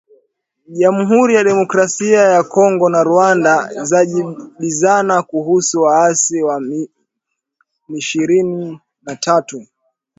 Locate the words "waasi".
5.81-6.43